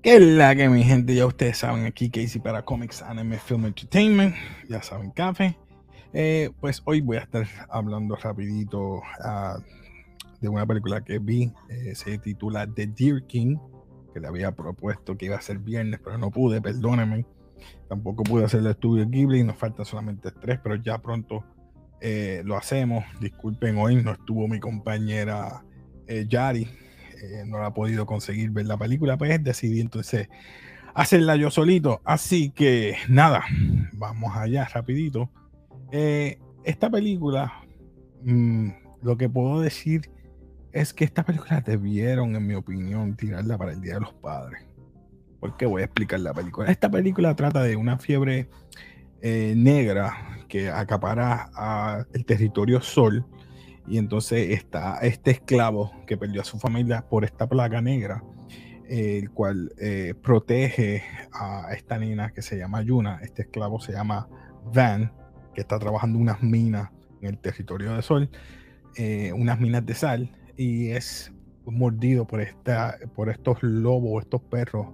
¿Qué 0.00 0.14
es 0.14 0.22
la 0.22 0.54
que 0.54 0.68
mi 0.68 0.84
gente? 0.84 1.12
Ya 1.12 1.26
ustedes 1.26 1.58
saben 1.58 1.84
aquí 1.84 2.08
Casey 2.08 2.40
para 2.40 2.64
Comics 2.64 3.02
Anime 3.02 3.36
Film 3.36 3.66
Entertainment. 3.66 4.32
Ya 4.68 4.80
saben, 4.80 5.10
café. 5.10 5.58
Eh, 6.12 6.50
pues 6.60 6.82
hoy 6.84 7.00
voy 7.00 7.16
a 7.16 7.20
estar 7.20 7.48
hablando 7.68 8.14
rapidito 8.14 8.98
uh, 8.98 9.60
de 10.40 10.48
una 10.48 10.64
película 10.64 11.02
que 11.02 11.18
vi. 11.18 11.52
Eh, 11.68 11.96
se 11.96 12.16
titula 12.18 12.64
The 12.72 12.86
Deer 12.86 13.24
King, 13.26 13.56
que 14.14 14.20
le 14.20 14.28
había 14.28 14.52
propuesto 14.52 15.18
que 15.18 15.26
iba 15.26 15.36
a 15.36 15.40
ser 15.40 15.58
viernes, 15.58 15.98
pero 16.02 16.16
no 16.16 16.30
pude, 16.30 16.62
perdónenme. 16.62 17.26
Tampoco 17.88 18.22
pude 18.22 18.44
hacer 18.44 18.60
el 18.60 18.68
estudio 18.68 19.04
Ghibli, 19.04 19.42
nos 19.42 19.56
faltan 19.56 19.84
solamente 19.84 20.30
tres, 20.30 20.60
pero 20.62 20.76
ya 20.76 20.98
pronto 20.98 21.44
eh, 22.00 22.42
lo 22.44 22.56
hacemos. 22.56 23.04
Disculpen, 23.20 23.76
hoy 23.78 23.96
no 23.96 24.12
estuvo 24.12 24.46
mi 24.46 24.60
compañera 24.60 25.64
Yari 26.06 26.87
eh, 27.22 27.44
no 27.46 27.58
la 27.58 27.66
ha 27.66 27.74
podido 27.74 28.06
conseguir 28.06 28.50
ver 28.50 28.66
la 28.66 28.76
película, 28.76 29.16
pues 29.16 29.42
decidí 29.42 29.80
entonces 29.80 30.28
hacerla 30.94 31.36
yo 31.36 31.50
solito. 31.50 32.00
Así 32.04 32.50
que 32.50 32.96
nada, 33.08 33.44
vamos 33.92 34.36
allá 34.36 34.66
rapidito. 34.66 35.30
Eh, 35.92 36.38
esta 36.64 36.90
película, 36.90 37.52
mm, 38.22 38.70
lo 39.02 39.16
que 39.16 39.28
puedo 39.28 39.60
decir 39.60 40.10
es 40.72 40.92
que 40.92 41.04
esta 41.04 41.24
película 41.24 41.60
debieron, 41.60 42.36
en 42.36 42.46
mi 42.46 42.54
opinión, 42.54 43.16
tirarla 43.16 43.56
para 43.56 43.72
el 43.72 43.80
Día 43.80 43.94
de 43.94 44.00
los 44.00 44.12
Padres. 44.14 44.64
Porque 45.40 45.66
voy 45.66 45.82
a 45.82 45.84
explicar 45.86 46.20
la 46.20 46.34
película. 46.34 46.70
Esta 46.70 46.90
película 46.90 47.34
trata 47.36 47.62
de 47.62 47.76
una 47.76 47.98
fiebre 47.98 48.48
eh, 49.22 49.54
negra 49.56 50.44
que 50.48 50.70
acapara 50.70 52.06
el 52.12 52.24
territorio 52.24 52.80
sol 52.80 53.24
y 53.88 53.98
entonces 53.98 54.50
está 54.50 54.98
este 54.98 55.32
esclavo 55.32 55.92
que 56.06 56.16
perdió 56.16 56.40
a 56.42 56.44
su 56.44 56.58
familia 56.58 57.06
por 57.08 57.24
esta 57.24 57.48
plaga 57.48 57.80
negra, 57.80 58.22
el 58.88 59.30
cual 59.30 59.72
eh, 59.78 60.14
protege 60.22 61.02
a 61.32 61.72
esta 61.72 61.98
nena 61.98 62.32
que 62.32 62.42
se 62.42 62.56
llama 62.56 62.82
Yuna. 62.82 63.20
Este 63.22 63.42
esclavo 63.42 63.80
se 63.80 63.92
llama 63.92 64.28
Van, 64.72 65.12
que 65.54 65.60
está 65.60 65.78
trabajando 65.78 66.18
unas 66.18 66.42
minas 66.42 66.90
en 67.20 67.30
el 67.30 67.38
territorio 67.38 67.94
de 67.94 68.02
Sol, 68.02 68.30
eh, 68.96 69.32
unas 69.32 69.60
minas 69.60 69.84
de 69.84 69.94
sal, 69.94 70.32
y 70.56 70.90
es 70.90 71.32
mordido 71.64 72.26
por, 72.26 72.40
esta, 72.40 72.96
por 73.14 73.28
estos 73.28 73.62
lobos, 73.62 74.24
estos 74.24 74.42
perros 74.42 74.86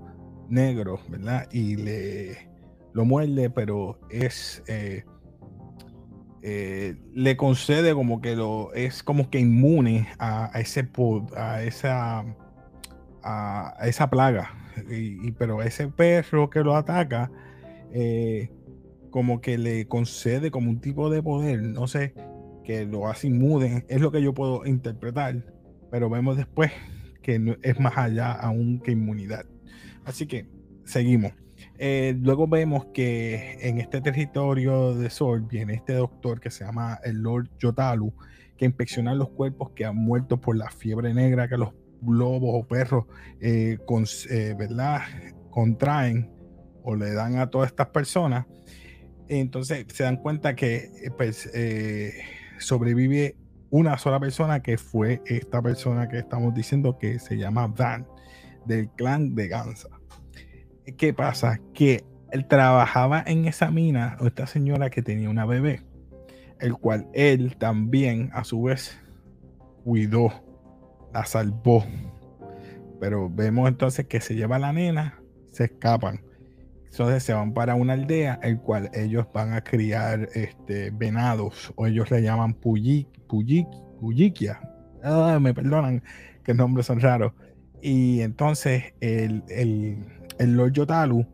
negros, 0.48 1.00
¿verdad? 1.08 1.48
Y 1.52 1.76
le 1.76 2.54
lo 2.94 3.04
muerde, 3.04 3.50
pero 3.50 3.98
es 4.08 4.62
eh, 4.68 5.04
eh, 6.46 6.96
le 7.14 7.38
concede 7.38 7.94
como 7.94 8.20
que 8.20 8.36
lo 8.36 8.70
es 8.74 9.02
como 9.02 9.30
que 9.30 9.38
inmune 9.40 10.06
a, 10.18 10.50
ese 10.60 10.86
a 11.36 11.62
esa 11.62 12.22
a, 13.22 13.74
esa 13.84 14.10
plaga. 14.10 14.50
Y, 14.90 15.32
pero 15.32 15.62
ese 15.62 15.88
perro 15.88 16.50
que 16.50 16.60
lo 16.60 16.76
ataca 16.76 17.30
eh, 17.94 18.50
como 19.10 19.40
que 19.40 19.56
le 19.56 19.88
concede 19.88 20.50
como 20.50 20.68
un 20.68 20.80
tipo 20.80 21.08
de 21.08 21.22
poder 21.22 21.62
no 21.62 21.86
sé 21.86 22.12
que 22.62 22.84
lo 22.84 23.08
hace 23.08 23.28
inmune 23.28 23.86
es 23.88 24.00
lo 24.02 24.12
que 24.12 24.20
yo 24.20 24.34
puedo 24.34 24.66
interpretar 24.66 25.46
pero 25.90 26.10
vemos 26.10 26.36
después 26.36 26.72
que 27.22 27.56
es 27.62 27.80
más 27.80 27.96
allá 27.96 28.32
aún 28.32 28.80
que 28.80 28.90
inmunidad. 28.90 29.46
Así 30.04 30.26
que 30.26 30.46
seguimos 30.84 31.32
eh, 31.78 32.16
luego 32.20 32.46
vemos 32.46 32.86
que 32.86 33.58
en 33.60 33.78
este 33.78 34.00
territorio 34.00 34.94
de 34.94 35.10
Sol 35.10 35.42
viene 35.42 35.74
este 35.74 35.94
doctor 35.94 36.40
que 36.40 36.50
se 36.50 36.64
llama 36.64 37.00
el 37.04 37.22
Lord 37.22 37.50
Yotalu, 37.58 38.12
que 38.56 38.64
inspecciona 38.64 39.14
los 39.14 39.30
cuerpos 39.30 39.70
que 39.70 39.84
han 39.84 39.96
muerto 39.96 40.40
por 40.40 40.56
la 40.56 40.70
fiebre 40.70 41.12
negra 41.12 41.48
que 41.48 41.56
los 41.56 41.72
lobos 42.06 42.50
o 42.52 42.66
perros 42.66 43.06
eh, 43.40 43.78
eh, 44.30 44.54
¿verdad? 44.56 45.00
contraen 45.50 46.30
o 46.82 46.94
le 46.94 47.12
dan 47.12 47.38
a 47.38 47.50
todas 47.50 47.70
estas 47.70 47.88
personas. 47.88 48.46
Entonces 49.28 49.86
se 49.88 50.04
dan 50.04 50.18
cuenta 50.18 50.54
que 50.54 50.90
pues, 51.16 51.50
sobrevive 52.58 53.36
una 53.70 53.98
sola 53.98 54.20
persona 54.20 54.62
que 54.62 54.76
fue 54.78 55.22
esta 55.26 55.62
persona 55.62 56.08
que 56.08 56.18
estamos 56.18 56.54
diciendo 56.54 56.98
que 56.98 57.18
se 57.18 57.36
llama 57.36 57.66
Van 57.66 58.06
del 58.66 58.88
clan 58.90 59.34
de 59.34 59.48
Gansa. 59.48 59.88
¿Qué 60.96 61.14
pasa? 61.14 61.60
Que 61.72 62.04
él 62.30 62.46
trabajaba 62.46 63.22
en 63.26 63.46
esa 63.46 63.70
mina, 63.70 64.16
o 64.20 64.26
esta 64.26 64.46
señora 64.46 64.90
que 64.90 65.02
tenía 65.02 65.30
una 65.30 65.46
bebé, 65.46 65.80
el 66.60 66.74
cual 66.74 67.08
él 67.14 67.56
también 67.56 68.30
a 68.34 68.44
su 68.44 68.62
vez 68.62 69.00
cuidó, 69.82 70.30
la 71.12 71.24
salvó. 71.24 71.84
Pero 73.00 73.30
vemos 73.30 73.68
entonces 73.68 74.06
que 74.06 74.20
se 74.20 74.34
lleva 74.34 74.58
la 74.58 74.72
nena, 74.72 75.20
se 75.52 75.64
escapan. 75.64 76.22
Entonces 76.84 77.22
se 77.22 77.32
van 77.32 77.54
para 77.54 77.76
una 77.76 77.94
aldea, 77.94 78.38
el 78.42 78.58
cual 78.58 78.90
ellos 78.92 79.26
van 79.32 79.52
a 79.52 79.62
criar 79.62 80.28
este, 80.34 80.90
venados, 80.90 81.72
o 81.76 81.86
ellos 81.86 82.10
le 82.10 82.22
llaman 82.22 82.52
puyik, 82.54 83.08
puyikia. 83.26 84.60
Ah, 85.02 85.38
me 85.40 85.54
perdonan 85.54 86.02
que 86.44 86.52
nombres 86.52 86.86
son 86.86 87.00
raros. 87.00 87.32
Y 87.80 88.20
entonces 88.20 88.94
el, 89.00 89.44
el 89.48 89.98
el 90.38 90.56
Lord 90.56 90.72
Yotalu 90.72 91.26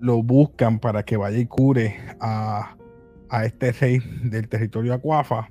lo 0.00 0.22
buscan 0.22 0.78
para 0.78 1.02
que 1.02 1.16
vaya 1.16 1.38
y 1.38 1.46
cure 1.46 1.96
a, 2.20 2.74
este 3.44 3.72
rey 3.72 4.00
del 4.24 4.48
territorio 4.48 4.94
Acuafa, 4.94 5.50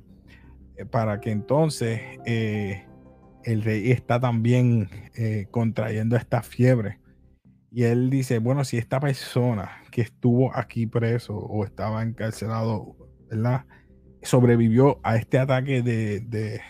eh, 0.77 0.85
para 0.85 1.19
que 1.19 1.29
entonces 1.29 2.01
eh, 2.25 2.85
el 3.43 3.61
rey 3.61 3.91
está 3.91 4.19
también 4.19 4.89
eh, 5.15 5.47
contrayendo 5.51 6.15
esta 6.15 6.41
fiebre. 6.41 6.99
Y 7.71 7.83
él 7.83 8.09
dice, 8.09 8.39
bueno, 8.39 8.63
si 8.63 8.77
esta 8.77 8.99
persona 8.99 9.83
que 9.91 10.01
estuvo 10.01 10.55
aquí 10.55 10.87
preso 10.87 11.35
o 11.35 11.65
estaba 11.65 12.01
encarcelado, 12.01 12.95
¿verdad? 13.29 13.65
Sobrevivió 14.23 14.99
a 15.03 15.17
este 15.17 15.37
ataque 15.37 15.83
de, 15.83 16.61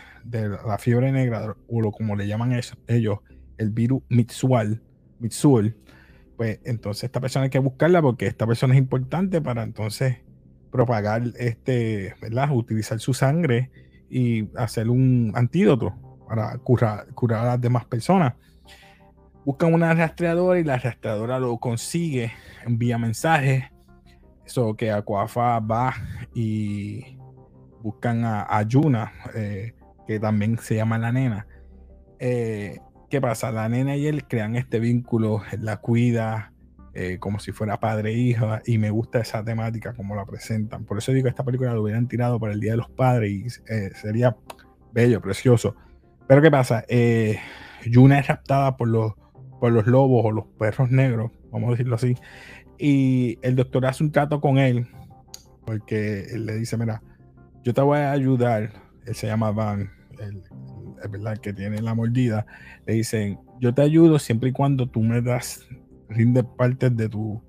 la 0.66 0.78
fiebre 0.78 1.12
negra, 1.14 1.56
o 1.70 1.82
lo, 1.82 1.92
como 1.92 2.18
le 2.18 2.28
llaman 2.28 2.60
ellos, 2.88 3.20
el 3.58 3.70
virus 3.70 4.04
Mitsual, 4.10 4.84
Mitsul, 5.20 5.76
pues 6.36 6.60
entonces 6.64 7.06
esta 7.06 7.20
persona 7.20 7.46
hay 7.46 7.50
que 7.50 7.60
buscarla 7.60 8.02
porque 8.02 8.28
esta 8.28 8.46
persona 8.46 8.74
es 8.76 8.80
importante 8.80 9.42
para 9.42 9.64
entonces 9.64 10.18
propagar 10.72 11.24
este, 11.38 12.16
¿verdad? 12.22 12.52
Utilizar 12.52 13.00
su 13.00 13.14
sangre 13.14 13.72
y 14.10 14.48
hacer 14.56 14.90
un 14.90 15.32
antídoto 15.36 15.94
para 16.28 16.58
curar, 16.60 17.08
curar 17.14 17.42
a 17.42 17.48
las 17.48 17.62
demás 17.62 17.86
personas. 17.86 18.34
Buscan 19.46 19.74
una 19.74 19.94
rastreadora 19.94 20.60
y 20.60 20.64
la 20.64 20.78
rastreadora 20.78 21.40
lo 21.40 21.58
consigue, 21.58 22.34
envía 22.66 22.98
mensajes. 22.98 23.64
Eso 24.46 24.76
que 24.76 24.92
Aquafa 24.92 25.60
va 25.60 25.94
y 26.34 27.18
buscan 27.82 28.24
a, 28.24 28.62
Yuna, 28.64 29.12
eh, 29.34 29.74
que 30.06 30.20
también 30.20 30.58
se 30.58 30.76
llama 30.76 30.98
la 30.98 31.12
nena. 31.12 31.48
Eh, 32.20 32.80
¿Qué 33.10 33.22
pasa? 33.22 33.52
La 33.52 33.70
nena 33.70 33.96
y 33.96 34.06
él 34.06 34.28
crean 34.28 34.56
este 34.58 34.80
vínculo, 34.80 35.42
la 35.60 35.78
cuida 35.78 36.52
eh, 36.94 37.20
como 37.20 37.40
si 37.40 37.54
fuera 37.54 37.80
padre 37.80 38.12
e 38.12 38.18
hija, 38.18 38.62
y 38.66 38.78
me 38.80 38.90
gusta 38.90 39.20
esa 39.20 39.44
temática 39.46 39.94
como 39.94 40.16
la 40.16 40.26
presentan. 40.26 40.84
Por 40.84 40.98
eso 40.98 41.14
digo 41.14 41.24
que 41.26 41.30
esta 41.30 41.46
película 41.46 41.74
lo 41.74 41.84
hubieran 41.84 42.08
tirado 42.08 42.40
para 42.40 42.54
el 42.54 42.60
Día 42.60 42.72
de 42.72 42.78
los 42.78 42.90
Padres 42.90 43.32
y 43.32 43.46
eh, 43.72 43.92
sería 43.94 44.36
bello, 44.92 45.22
precioso. 45.22 45.76
Pero 46.28 46.42
¿qué 46.42 46.52
pasa? 46.52 46.84
Eh, 46.90 47.40
Yuna 47.86 48.20
es 48.20 48.28
raptada 48.28 48.76
por 48.76 48.90
los, 48.90 49.14
por 49.60 49.72
los 49.72 49.88
lobos 49.88 50.26
o 50.26 50.32
los 50.32 50.46
perros 50.60 50.92
negros, 50.92 51.32
vamos 51.52 51.70
a 51.70 51.72
decirlo 51.72 51.96
así, 51.96 52.16
y 52.78 53.40
el 53.42 53.56
doctor 53.56 53.86
hace 53.86 54.04
un 54.04 54.12
trato 54.12 54.42
con 54.42 54.58
él, 54.58 54.88
porque 55.66 56.24
él 56.34 56.46
le 56.46 56.56
dice, 56.56 56.78
mira, 56.78 57.02
yo 57.64 57.74
te 57.74 57.82
voy 57.82 58.00
a 58.00 58.12
ayudar, 58.12 58.72
él 59.06 59.16
se 59.16 59.28
llama 59.28 59.52
Van, 59.52 59.92
el, 60.20 60.44
verdad 61.12 61.38
que 61.38 61.54
tiene 61.54 61.82
la 61.82 61.94
mordida, 61.94 62.46
le 62.86 62.94
dicen, 62.94 63.40
yo 63.60 63.74
te 63.74 63.82
ayudo 63.82 64.20
siempre 64.20 64.50
y 64.50 64.52
cuando 64.52 64.88
tú 64.88 65.02
me 65.02 65.22
das, 65.22 65.68
rinde 66.10 66.44
partes 66.44 66.96
de 66.96 67.10
tu, 67.10 67.42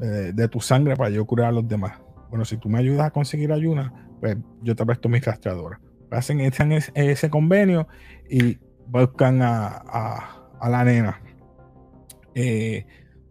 eh, 0.00 0.32
de 0.34 0.48
tu 0.48 0.60
sangre 0.60 0.96
para 0.96 1.10
yo 1.10 1.24
curar 1.26 1.48
a 1.48 1.52
los 1.52 1.68
demás. 1.68 2.00
Bueno, 2.28 2.44
si 2.44 2.56
tú 2.56 2.68
me 2.68 2.78
ayudas 2.78 3.06
a 3.06 3.10
conseguir 3.10 3.52
ayuda, 3.52 3.92
pues 4.20 4.36
yo 4.62 4.74
te 4.74 4.84
presto 4.84 5.08
mis 5.08 5.24
rastreadoras. 5.24 5.80
Hacen 6.10 6.40
ese, 6.40 6.92
ese 6.94 7.30
convenio 7.30 7.88
y 8.28 8.58
buscan 8.86 9.40
a, 9.42 10.48
la 10.68 10.84
nena. 10.84 11.20
Eh, 12.34 12.86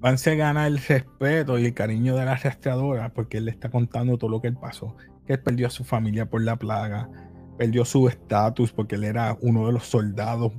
Van 0.06 0.19
se 0.19 0.36
gana 0.36 0.68
el 0.68 0.78
respeto 0.78 1.57
y 1.57 1.66
el 1.66 1.74
cariño 1.74 2.16
de 2.16 2.25
la 2.25 2.36
rastreadora 2.36 3.10
porque 3.10 3.38
él 3.38 3.46
le 3.46 3.52
está 3.52 3.72
contando 3.72 4.19
todo 4.19 4.30
lo 4.30 4.40
que 4.40 4.50
él 4.50 4.56
pasó, 4.56 4.96
que 5.25 5.34
él 5.34 5.40
perdió 5.40 5.66
a 5.66 5.72
su 5.72 5.84
familia 5.84 6.28
por 6.28 6.44
la 6.44 6.57
plaga, 6.57 7.10
perdió 7.57 7.86
su 7.86 8.07
estatus 8.07 8.72
porque 8.72 8.96
él 8.96 9.04
era 9.04 9.38
uno 9.42 9.68
de 9.68 9.74
los 9.74 9.86
soldados 9.86 10.54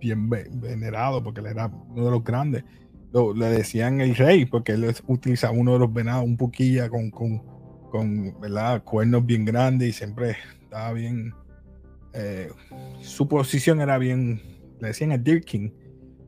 bien 0.00 0.28
venerado, 0.28 1.22
porque 1.22 1.40
él 1.40 1.46
era 1.46 1.66
uno 1.66 2.04
de 2.04 2.10
los 2.10 2.24
grandes. 2.24 2.64
le 3.36 3.46
decían 3.46 4.00
el 4.00 4.16
rey, 4.16 4.46
porque 4.46 4.72
él 4.72 4.92
utilizaba 5.06 5.52
uno 5.56 5.74
de 5.74 5.78
los 5.78 5.92
venados, 5.92 6.24
un 6.24 6.36
poquilla 6.36 6.88
con, 6.88 7.10
con, 7.10 7.42
con 7.90 8.40
¿verdad? 8.40 8.82
cuernos 8.82 9.24
bien 9.24 9.44
grandes 9.44 9.88
y 9.88 9.92
siempre 9.92 10.36
estaba 10.62 10.92
bien. 10.92 11.32
Eh, 12.14 12.50
su 13.00 13.28
posición 13.28 13.80
era 13.80 13.96
bien, 13.98 14.42
le 14.80 14.88
decían 14.88 15.12
el 15.12 15.22
Deer. 15.22 15.44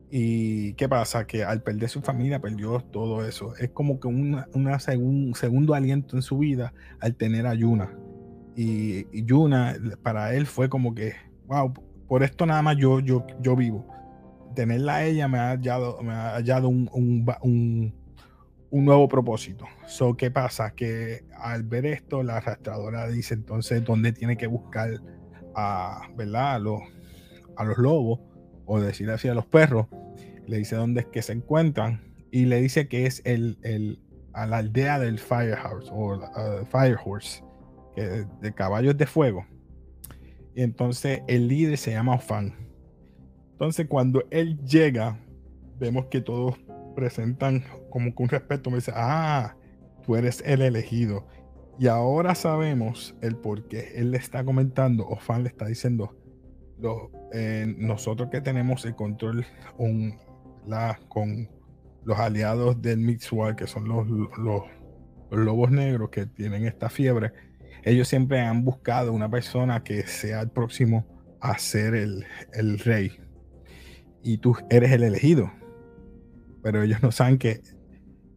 ¿Y 0.09 0.73
qué 0.73 0.87
pasa? 0.87 1.27
Que 1.27 1.43
al 1.43 1.61
perder 1.61 1.89
su 1.89 2.01
familia, 2.01 2.39
perdió 2.39 2.79
todo 2.79 3.25
eso. 3.25 3.55
Es 3.57 3.71
como 3.71 3.99
que 3.99 4.07
un 4.07 5.35
segundo 5.35 5.73
aliento 5.73 6.15
en 6.15 6.21
su 6.21 6.37
vida 6.37 6.73
al 7.01 7.15
tener 7.15 7.45
a 7.45 7.53
Yuna. 7.53 7.91
Y, 8.55 9.23
Yuna, 9.25 9.75
para 10.01 10.33
él 10.33 10.45
fue 10.45 10.69
como 10.69 10.95
que, 10.95 11.13
wow, 11.47 11.73
por 12.07 12.23
esto 12.23 12.45
nada 12.45 12.61
más 12.61 12.77
yo, 12.77 12.99
yo, 12.99 13.25
yo 13.41 13.55
vivo. 13.55 13.85
Tenerla 14.55 14.95
a 14.95 15.05
ella 15.05 15.27
me 15.27 15.37
ha 15.37 15.49
hallado, 15.49 16.01
me 16.01 16.13
ha 16.13 16.35
hallado 16.35 16.69
un, 16.69 16.89
un, 16.93 17.93
un, 18.71 18.85
nuevo 18.85 19.09
propósito. 19.09 19.65
So, 19.87 20.15
¿Qué 20.15 20.31
pasa? 20.31 20.71
Que 20.71 21.25
al 21.37 21.63
ver 21.63 21.85
esto, 21.85 22.23
la 22.23 22.37
arrastradora 22.37 23.07
dice 23.07 23.33
entonces 23.33 23.83
dónde 23.83 24.13
tiene 24.13 24.37
que 24.37 24.47
buscar 24.47 25.01
a, 25.55 26.07
¿verdad? 26.15 26.55
a, 26.55 26.59
los, 26.59 26.81
a 27.57 27.63
los 27.65 27.77
lobos 27.77 28.19
o 28.65 28.79
decir 28.79 29.09
así 29.09 29.27
a 29.27 29.33
los 29.33 29.45
perros, 29.45 29.87
le 30.47 30.57
dice 30.57 30.75
dónde 30.75 31.01
es 31.01 31.07
que 31.07 31.21
se 31.21 31.33
encuentran 31.33 32.13
y 32.31 32.45
le 32.45 32.61
dice 32.61 32.87
que 32.87 33.05
es 33.05 33.21
el, 33.25 33.57
el 33.63 33.99
a 34.35 34.45
la 34.45 34.57
aldea 34.57 34.99
del 34.99 35.17
Firehouse 35.17 35.89
o 35.91 36.17
uh, 36.17 36.65
Firehorse, 36.65 37.41
que 37.95 38.25
de 38.41 38.53
caballos 38.53 38.97
de 38.97 39.05
fuego. 39.05 39.45
Y 40.55 40.61
entonces 40.61 41.21
el 41.27 41.47
líder 41.47 41.77
se 41.77 41.91
llama 41.91 42.15
Ofan. 42.15 42.53
Entonces 43.51 43.87
cuando 43.87 44.23
él 44.31 44.59
llega, 44.65 45.19
vemos 45.79 46.05
que 46.07 46.21
todos 46.21 46.57
presentan 46.95 47.63
como 47.89 48.13
con 48.13 48.29
respeto, 48.29 48.69
me 48.69 48.77
dice, 48.77 48.91
ah, 48.95 49.55
tú 50.05 50.15
eres 50.15 50.43
el 50.45 50.61
elegido. 50.61 51.25
Y 51.77 51.87
ahora 51.87 52.35
sabemos 52.35 53.15
el 53.21 53.35
por 53.35 53.67
qué. 53.67 53.93
Él 53.95 54.11
le 54.11 54.17
está 54.17 54.43
comentando, 54.45 55.05
Ofan 55.07 55.43
le 55.43 55.49
está 55.49 55.65
diciendo, 55.65 56.15
eh, 57.33 57.73
nosotros 57.77 58.29
que 58.29 58.41
tenemos 58.41 58.85
el 58.85 58.95
control 58.95 59.45
la, 60.65 60.99
con 61.09 61.49
los 62.03 62.19
aliados 62.19 62.81
del 62.81 62.99
Mixwell, 62.99 63.55
que 63.55 63.67
son 63.67 63.87
los, 63.87 64.07
los, 64.07 64.63
lobos 65.31 65.71
negros 65.71 66.09
que 66.11 66.25
tienen 66.25 66.65
esta 66.65 66.89
fiebre, 66.89 67.33
ellos 67.85 68.07
siempre 68.07 68.41
han 68.41 68.65
buscado 68.65 69.13
una 69.13 69.29
persona 69.29 69.83
que 69.83 70.07
sea 70.07 70.41
el 70.41 70.49
próximo 70.49 71.05
a 71.39 71.57
ser 71.59 71.93
el, 71.93 72.25
el 72.53 72.79
rey. 72.79 73.19
Y 74.23 74.39
tú 74.39 74.57
eres 74.71 74.91
el 74.91 75.03
elegido. 75.03 75.51
Pero 76.63 76.81
ellos 76.81 77.03
no 77.03 77.11
saben 77.11 77.37
que 77.37 77.61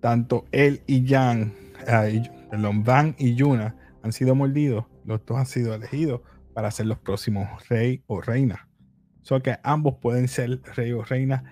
tanto 0.00 0.44
él 0.52 0.82
y 0.86 1.08
Jan, 1.08 1.54
eh, 1.86 2.22
Van 2.52 3.16
y 3.18 3.34
Yuna 3.34 3.74
han 4.02 4.12
sido 4.12 4.34
mordidos, 4.34 4.84
los 5.04 5.24
dos 5.24 5.38
han 5.38 5.46
sido 5.46 5.74
elegidos 5.74 6.20
para 6.52 6.70
ser 6.70 6.86
los 6.86 6.98
próximos 6.98 7.66
rey 7.68 8.02
o 8.06 8.20
reina. 8.20 8.68
Solo 9.22 9.42
que 9.42 9.56
ambos 9.62 9.96
pueden 10.00 10.28
ser 10.28 10.60
rey 10.76 10.92
o 10.92 11.02
reina 11.02 11.44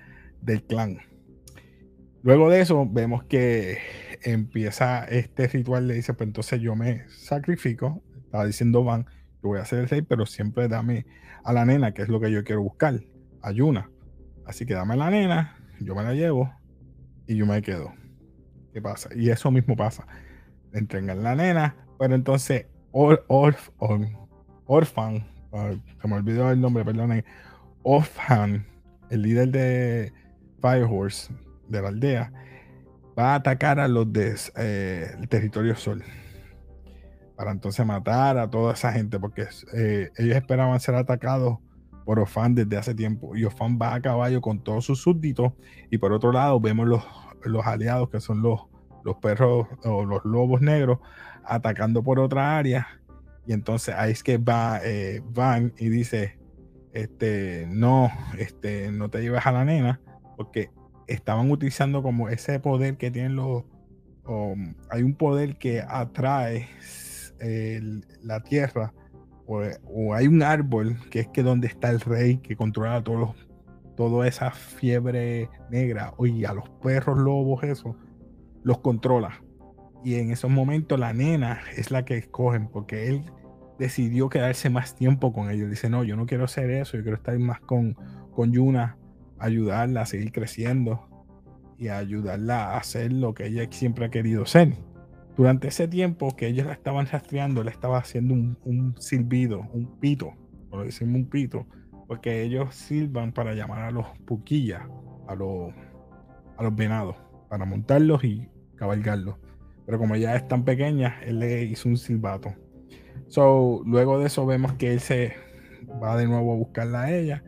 del 0.43 0.63
clan. 0.63 0.99
Luego 2.23 2.51
de 2.51 2.61
eso, 2.61 2.87
vemos 2.87 3.25
que 3.25 3.79
empieza 4.23 5.05
este 5.05 5.49
ritual. 5.49 5.89
Le 5.89 5.95
dice: 5.95 6.15
Pues 6.15 6.27
entonces 6.27 6.61
yo 6.61 6.77
me 6.77 7.09
sacrifico. 7.09 8.03
Estaba 8.25 8.45
diciendo 8.47 8.85
Van, 8.85 9.07
yo 9.43 9.51
voy 9.51 9.61
a 9.61 9.65
ser 9.65 9.81
el 9.81 9.89
rey, 9.89 10.03
pero 10.03 10.27
siempre 10.27 10.69
dame 10.69 11.07
a 11.45 11.53
la 11.53 11.65
nena, 11.65 11.93
que 11.93 12.03
es 12.03 12.09
lo 12.09 12.21
que 12.21 12.31
yo 12.31 12.45
quiero 12.45 12.63
buscar. 12.63 13.01
Ayuna. 13.43 13.91
Así 14.47 14.67
que 14.67 14.75
dame 14.75 14.95
a 14.95 14.97
la 14.97 15.11
nena, 15.11 15.57
yo 15.81 15.95
me 15.95 16.03
la 16.03 16.15
llevo 16.15 16.53
y 17.27 17.37
yo 17.37 17.47
me 17.47 17.61
quedo. 17.63 17.93
¿Qué 18.73 18.81
pasa? 18.81 19.09
Y 19.15 19.31
eso 19.31 19.51
mismo 19.51 19.77
pasa. 19.77 20.07
Entregan 20.73 21.23
la 21.23 21.35
nena, 21.35 21.77
pero 21.99 22.15
entonces 22.15 22.67
or, 22.93 23.25
Orphan, 24.67 25.27
se 26.01 26.09
me 26.09 26.15
olvidó 26.15 26.51
el 26.51 26.61
nombre, 26.61 26.85
perdonen, 26.85 27.25
Orphan, 27.83 28.67
el 29.11 29.23
líder 29.23 29.51
de 29.51 30.13
Firehorse 30.61 31.33
de 31.69 31.83
la 31.83 31.89
aldea, 31.89 32.33
va 33.19 33.33
a 33.33 33.35
atacar 33.37 33.81
a 33.81 33.89
los 33.89 34.13
del 34.13 34.35
de, 34.35 34.41
eh, 34.57 35.27
territorio 35.29 35.77
Sol. 35.77 36.03
Para 37.37 37.51
entonces 37.51 37.85
matar 37.85 38.39
a 38.39 38.49
toda 38.49 38.75
esa 38.75 38.93
gente, 38.93 39.19
porque 39.19 39.47
eh, 39.75 40.11
ellos 40.17 40.37
esperaban 40.37 40.81
ser 40.81 40.95
atacados 40.95 41.59
por 42.05 42.19
Orphan 42.19 42.55
desde 42.55 42.77
hace 42.77 42.95
tiempo. 42.95 43.37
Y 43.37 43.45
Orphan 43.45 43.79
va 43.81 43.95
a 43.95 44.01
caballo 44.01 44.41
con 44.41 44.63
todos 44.63 44.85
sus 44.85 45.03
súbditos. 45.03 45.53
Y 45.91 45.99
por 45.99 46.13
otro 46.13 46.33
lado, 46.33 46.61
vemos 46.61 46.87
los, 46.87 47.05
los 47.45 47.67
aliados 47.67 48.09
que 48.09 48.21
son 48.21 48.43
los, 48.43 48.61
los 49.05 49.17
perros 49.17 49.67
o 49.85 50.05
los 50.05 50.25
lobos 50.25 50.63
negros 50.63 50.99
atacando 51.45 52.03
por 52.03 52.19
otra 52.19 52.57
área 52.57 52.89
y 53.47 53.53
entonces 53.53 53.95
ahí 53.97 54.13
es 54.13 54.23
que 54.23 54.39
va 54.39 54.81
eh, 54.83 55.23
Van 55.31 55.73
y 55.79 55.89
dice, 55.89 56.39
este, 56.93 57.67
no, 57.71 58.11
este, 58.39 58.91
no 58.91 59.09
te 59.09 59.21
lleves 59.21 59.47
a 59.47 59.53
la 59.53 59.65
nena, 59.65 60.01
porque 60.37 60.71
estaban 61.07 61.51
utilizando 61.51 62.03
como 62.03 62.29
ese 62.29 62.61
poder 62.61 62.97
que 62.97 63.11
tienen 63.11 63.37
los, 63.37 63.65
hay 64.91 65.03
un 65.03 65.15
poder 65.15 65.57
que 65.57 65.81
atrae 65.81 66.69
la 68.23 68.41
tierra, 68.41 68.93
o, 69.47 70.15
hay 70.15 70.27
un 70.27 70.43
árbol 70.43 70.99
que 71.11 71.21
es 71.21 71.29
que 71.29 71.43
donde 71.43 71.69
está 71.69 71.91
el 71.91 72.01
rey 72.01 72.39
que 72.39 72.57
controla 72.57 73.05
todos 73.05 73.37
toda 73.97 74.29
esa 74.29 74.51
fiebre 74.51 75.49
negra, 75.71 76.13
y 76.21 76.45
a 76.45 76.53
los 76.53 76.69
perros 76.83 77.19
lobos, 77.19 77.65
eso, 77.65 77.97
los 78.63 78.79
controla. 78.79 79.43
Y 80.05 80.17
en 80.17 80.31
esos 80.31 80.51
momentos 80.51 81.01
la 81.01 81.13
nena 81.13 81.61
es 81.77 81.91
la 81.91 82.05
que 82.05 82.19
escogen, 82.19 82.69
porque 82.69 83.09
él 83.09 83.25
decidió 83.79 84.29
quedarse 84.29 84.71
más 84.71 84.95
tiempo 84.95 85.33
con 85.33 85.51
ellos. 85.51 85.71
Dice, 85.71 85.89
no, 85.89 86.05
yo 86.05 86.15
no 86.15 86.27
quiero 86.27 86.45
hacer 86.45 86.71
eso, 86.71 86.97
yo 86.97 87.03
quiero 87.03 87.17
estar 87.17 87.39
más 87.39 87.61
con, 87.61 87.97
con 88.33 88.53
Yuna, 88.53 88.99
ayudarla 89.39 90.03
a 90.03 90.07
seguir 90.07 90.33
creciendo 90.33 91.09
y 91.79 91.89
ayudarla 91.89 92.73
a 92.73 92.79
hacer 92.79 93.13
lo 93.13 93.35
que 93.35 93.47
ella 93.47 93.67
siempre 93.71 94.07
ha 94.07 94.11
querido 94.11 94.47
ser. 94.47 94.75
Durante 95.37 95.69
ese 95.69 95.87
tiempo 95.87 96.35
que 96.35 96.47
ellos 96.47 96.67
la 96.67 96.73
estaban 96.73 97.07
rastreando, 97.07 97.63
le 97.63 97.71
estaba 97.71 97.99
haciendo 97.99 98.35
un, 98.35 98.95
silbido, 98.99 99.69
un 99.73 99.99
pito, 100.01 100.33
o 100.71 100.83
decimos 100.83 101.17
un 101.17 101.29
pito, 101.29 101.67
porque 102.09 102.43
ellos 102.43 102.75
silban 102.75 103.33
para 103.33 103.55
llamar 103.55 103.83
a 103.83 103.91
los 103.91 104.07
puquillas, 104.27 104.83
a 105.29 105.35
los, 105.35 105.75
a 106.57 106.63
los 106.63 106.75
venados, 106.75 107.17
para 107.51 107.67
montarlos 107.67 108.25
y 108.25 108.49
cabalgarlos. 108.77 109.37
Pero 109.85 109.99
como 109.99 110.17
ya 110.17 110.35
es 110.35 110.49
tan 110.49 110.65
pequeña, 110.65 111.21
él 111.23 111.41
le 111.41 111.65
hizo 111.65 111.89
un 111.89 111.99
silbato. 111.99 112.55
So, 113.29 113.83
luego 113.85 114.19
de 114.19 114.27
eso 114.27 114.47
vemos 114.47 114.73
que 114.75 114.93
él 114.93 115.01
se 115.01 115.35
va 116.03 116.17
de 116.17 116.27
nuevo 116.27 116.53
a 116.53 116.57
buscarla 116.57 117.03
a 117.03 117.13
ella, 117.13 117.45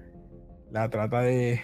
la 0.71 0.91
trata 0.91 1.23
de, 1.23 1.61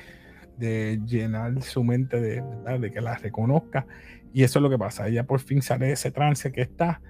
llenar 0.59 1.63
su 1.63 1.83
mente 1.83 2.21
de, 2.21 2.43
de, 2.79 2.93
que 2.93 3.01
la 3.01 3.17
reconozca 3.17 3.87
y 4.33 4.43
eso 4.43 4.59
es 4.59 4.63
lo 4.63 4.71
que 4.71 4.79
pasa, 4.79 5.09
ella 5.09 5.25
por 5.25 5.41
fin 5.41 5.63
sale 5.63 5.87
de 5.87 5.93
ese 5.93 6.11
trance 6.11 6.53
que 6.53 6.63
está 6.63 7.01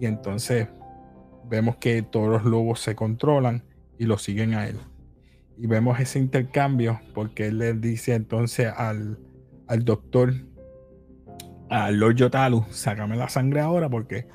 y 0.00 0.06
entonces 0.06 0.68
vemos 1.48 1.76
que 1.76 2.02
todos 2.02 2.28
los 2.28 2.44
lobos 2.44 2.80
se 2.80 2.94
controlan 2.94 3.62
y 3.98 4.06
lo 4.06 4.18
siguen 4.18 4.54
a 4.54 4.66
él. 4.66 4.78
Y 5.58 5.66
vemos 5.66 6.00
ese 6.00 6.18
intercambio 6.18 7.00
porque 7.14 7.48
él 7.48 7.58
le 7.58 7.74
dice 7.74 8.14
entonces 8.14 8.72
al, 8.74 9.18
al 9.68 9.84
doctor, 9.84 10.32
al 11.68 11.98
Lord 11.98 12.16
Yotalu, 12.16 12.64
sácame 12.70 13.16
la 13.16 13.28
sangre 13.28 13.60
ahora 13.60 13.88
porque 13.88 14.26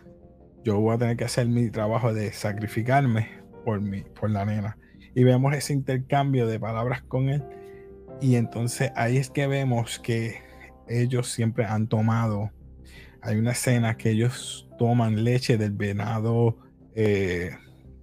yo 0.64 0.80
voy 0.80 0.96
a 0.96 0.98
tener 0.98 1.18
que 1.18 1.26
hacer 1.26 1.48
mi 1.48 1.70
trabajo 1.70 2.14
de 2.14 2.32
sacrificarme 2.34 3.30
por, 3.64 3.82
mi, 3.82 4.02
por 4.02 4.30
la 4.30 4.46
nena. 4.46 4.78
Y 5.16 5.24
vemos 5.24 5.54
ese 5.56 5.74
intercambio 5.74 6.48
de 6.48 6.60
palabras 6.60 7.02
con 7.02 7.30
él. 7.30 7.44
Y 8.22 8.36
entonces 8.36 8.92
ahí 8.96 9.18
es 9.18 9.30
que 9.30 9.48
vemos 9.48 10.00
que 10.00 10.42
ellos 10.88 11.28
siempre 11.28 11.66
han 11.66 11.88
tomado. 11.88 12.52
Hay 13.22 13.38
una 13.38 13.52
escena 13.52 13.98
que 13.98 14.12
ellos 14.12 14.70
toman 14.78 15.24
leche 15.24 15.58
del 15.58 15.72
venado, 15.72 16.58
eh, 16.96 17.52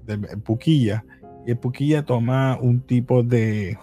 del 0.04 0.21
puquilla. 0.44 1.04
Y 1.47 1.52
el 1.52 1.59
puquilla 1.59 2.04
toma 2.04 2.59
un 2.61 2.80
tipo 2.80 3.23
de. 3.23 3.78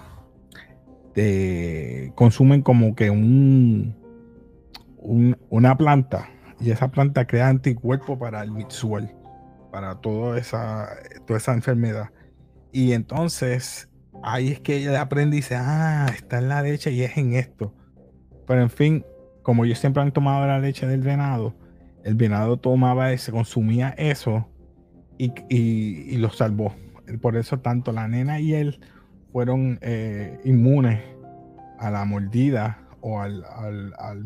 de 1.13 2.11
consumen 2.15 2.61
como 2.61 2.95
que 2.95 3.09
un, 3.09 3.95
un 4.97 5.37
una 5.49 5.77
planta 5.77 6.29
y 6.61 6.69
esa 6.69 6.89
planta 6.89 7.25
crea 7.25 7.49
anticuerpos 7.49 8.19
para 8.19 8.43
el 8.43 8.51
Mitsuel, 8.51 9.09
para 9.71 9.95
toda 9.95 10.37
esa, 10.37 10.89
toda 11.25 11.39
esa 11.39 11.53
enfermedad. 11.53 12.11
Y 12.71 12.93
entonces 12.93 13.89
ahí 14.23 14.49
es 14.49 14.59
que 14.59 14.77
ella 14.77 15.01
aprende 15.01 15.37
y 15.37 15.39
dice, 15.39 15.55
ah, 15.55 16.07
está 16.13 16.39
en 16.39 16.49
la 16.49 16.61
leche 16.61 16.91
y 16.91 17.03
es 17.03 17.17
en 17.17 17.33
esto. 17.33 17.73
Pero 18.47 18.61
en 18.61 18.69
fin, 18.69 19.05
como 19.43 19.65
ellos 19.65 19.79
siempre 19.79 20.01
han 20.01 20.11
tomado 20.11 20.45
la 20.45 20.59
leche 20.59 20.87
del 20.87 21.01
venado, 21.01 21.55
el 22.03 22.15
venado 22.15 22.57
tomaba 22.57 23.11
eso, 23.11 23.31
consumía 23.31 23.89
eso 23.89 24.47
y, 25.17 25.33
y, 25.49 26.17
lo 26.17 26.29
salvó. 26.29 26.75
Por 27.21 27.37
eso 27.37 27.59
tanto 27.59 27.91
la 27.91 28.07
nena 28.07 28.39
y 28.39 28.53
él 28.53 28.79
fueron 29.31 29.77
eh, 29.81 30.39
inmunes 30.43 31.01
a 31.79 31.91
la 31.91 32.05
mordida 32.05 32.79
o 33.01 33.19
al, 33.19 33.43
al, 33.43 33.93
al 33.97 34.23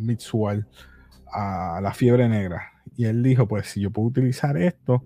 a 1.31 1.79
la 1.81 1.93
fiebre 1.93 2.29
negra. 2.29 2.71
Y 2.95 3.05
él 3.05 3.23
dijo, 3.23 3.47
pues 3.47 3.67
si 3.67 3.81
yo 3.81 3.91
puedo 3.91 4.07
utilizar 4.07 4.57
esto, 4.57 5.03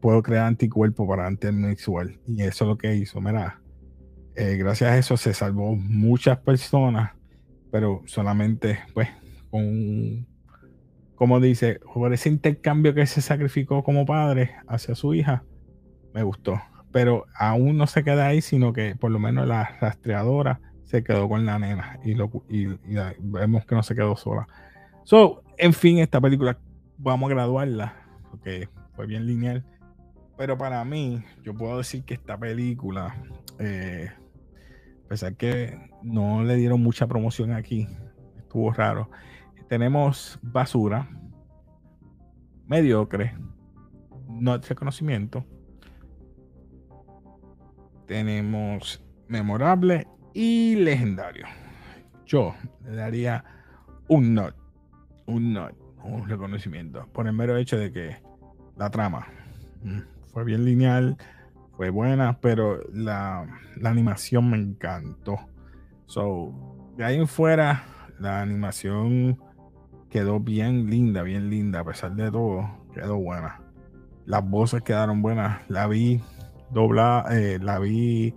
puedo 0.00 0.22
crear 0.22 0.46
anticuerpos 0.46 1.08
para 1.08 1.26
antimexual. 1.26 2.18
Y 2.26 2.42
eso 2.42 2.64
es 2.64 2.68
lo 2.68 2.76
que 2.76 2.94
hizo. 2.96 3.20
Mira, 3.20 3.59
eh, 4.36 4.56
gracias 4.56 4.90
a 4.90 4.98
eso 4.98 5.16
se 5.16 5.34
salvó 5.34 5.74
muchas 5.74 6.38
personas 6.38 7.12
pero 7.70 8.02
solamente, 8.06 8.80
pues, 8.94 9.08
con, 9.50 10.26
como 11.14 11.40
dice, 11.40 11.80
por 11.94 12.12
ese 12.12 12.28
intercambio 12.28 12.94
que 12.94 13.06
se 13.06 13.20
sacrificó 13.20 13.82
como 13.82 14.06
padre 14.06 14.52
hacia 14.66 14.94
su 14.94 15.14
hija, 15.14 15.44
me 16.12 16.22
gustó. 16.22 16.60
Pero 16.92 17.26
aún 17.36 17.76
no 17.76 17.86
se 17.86 18.02
queda 18.02 18.26
ahí, 18.26 18.40
sino 18.40 18.72
que 18.72 18.96
por 18.96 19.10
lo 19.10 19.18
menos 19.18 19.46
la 19.46 19.76
rastreadora 19.80 20.60
se 20.84 21.04
quedó 21.04 21.28
con 21.28 21.46
la 21.46 21.58
nena 21.58 22.00
y, 22.04 22.14
lo, 22.14 22.30
y, 22.48 22.66
vemos 23.20 23.64
que 23.64 23.76
no 23.76 23.82
se 23.82 23.94
quedó 23.94 24.16
sola. 24.16 24.48
So, 25.04 25.42
en 25.56 25.72
fin, 25.72 25.98
esta 25.98 26.20
película 26.20 26.58
vamos 26.98 27.30
a 27.30 27.34
graduarla 27.34 27.94
porque 28.30 28.68
fue 28.96 29.06
bien 29.06 29.26
lineal. 29.26 29.64
Pero 30.40 30.56
para 30.56 30.82
mí, 30.86 31.22
yo 31.42 31.52
puedo 31.52 31.76
decir 31.76 32.02
que 32.02 32.14
esta 32.14 32.38
película, 32.38 33.14
eh, 33.58 34.10
a 35.10 35.30
que 35.32 35.78
no 36.02 36.42
le 36.42 36.54
dieron 36.56 36.82
mucha 36.82 37.06
promoción 37.06 37.52
aquí, 37.52 37.86
estuvo 38.38 38.72
raro. 38.72 39.10
Tenemos 39.68 40.38
basura, 40.40 41.10
mediocre, 42.66 43.36
no 44.30 44.56
reconocimiento. 44.56 45.44
Tenemos 48.06 49.04
memorable 49.28 50.06
y 50.32 50.74
legendario. 50.76 51.44
Yo 52.24 52.54
le 52.82 52.96
daría 52.96 53.44
un 54.08 54.32
not, 54.32 54.56
un 55.26 55.52
not, 55.52 55.74
un 56.02 56.26
reconocimiento 56.26 57.06
por 57.12 57.26
el 57.26 57.34
mero 57.34 57.58
hecho 57.58 57.76
de 57.76 57.92
que 57.92 58.16
la 58.78 58.90
trama 58.90 59.26
mm, 59.82 60.19
fue 60.32 60.44
bien 60.44 60.64
lineal, 60.64 61.16
fue 61.76 61.90
buena, 61.90 62.38
pero 62.40 62.80
la, 62.92 63.46
animación 63.84 64.50
me 64.50 64.58
encantó. 64.58 65.38
So, 66.06 66.52
de 66.96 67.04
ahí 67.04 67.16
en 67.16 67.26
fuera, 67.26 67.84
la 68.18 68.42
animación 68.42 69.38
quedó 70.08 70.40
bien 70.40 70.90
linda, 70.90 71.22
bien 71.22 71.50
linda, 71.50 71.80
a 71.80 71.84
pesar 71.84 72.14
de 72.14 72.30
todo, 72.30 72.68
quedó 72.94 73.16
buena. 73.16 73.62
Las 74.26 74.48
voces 74.48 74.82
quedaron 74.82 75.22
buenas. 75.22 75.60
La 75.68 75.86
vi 75.86 76.20
doblada, 76.70 77.36
eh, 77.36 77.58
la 77.60 77.78
vi 77.78 78.34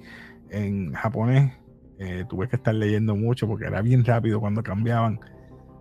en 0.49 0.93
japonés. 0.93 1.53
Eh, 1.99 2.25
tuve 2.27 2.47
que 2.47 2.55
estar 2.55 2.73
leyendo 2.73 3.15
mucho 3.15 3.47
porque 3.47 3.65
era 3.65 3.81
bien 3.81 4.03
rápido 4.05 4.39
cuando 4.39 4.63
cambiaban. 4.63 5.19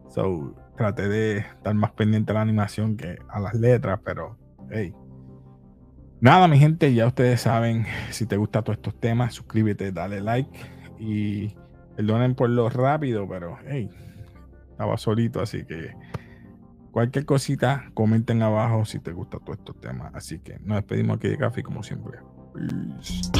So, 0.09 0.55
traté 0.77 1.09
de 1.09 1.39
estar 1.39 1.75
más 1.75 1.93
pendiente 1.93 2.33
a 2.33 2.35
la 2.35 2.43
animación 2.43 2.97
que 2.97 3.19
a 3.29 3.41
las 3.41 3.55
letras, 3.55 4.01
pero 4.05 4.37
hey. 4.71 4.93
Nada, 6.23 6.47
mi 6.47 6.57
gente, 6.57 6.95
ya 6.95 7.09
ustedes 7.09 7.41
saben, 7.41 7.85
si 8.11 8.27
te 8.27 8.37
gustan 8.37 8.63
todos 8.63 8.77
estos 8.77 8.95
temas, 8.95 9.35
suscríbete, 9.35 9.91
dale 9.91 10.21
like 10.21 10.57
y 10.97 11.53
perdonen 11.97 12.37
por 12.37 12.49
lo 12.49 12.71
rápido, 12.71 13.29
pero 13.29 13.59
hey, 13.67 13.91
estaba 14.71 14.97
solito, 14.99 15.41
así 15.41 15.65
que 15.65 15.97
cualquier 16.93 17.25
cosita, 17.25 17.91
comenten 17.93 18.41
abajo 18.41 18.85
si 18.85 19.01
te 19.01 19.11
gustan 19.11 19.41
todos 19.41 19.59
estos 19.59 19.81
temas. 19.81 20.15
Así 20.15 20.39
que 20.39 20.61
nos 20.61 20.77
despedimos 20.77 21.17
aquí 21.17 21.27
de 21.27 21.39
café 21.39 21.65
como 21.65 21.83
siempre. 21.83 22.21
Peace. 22.55 23.33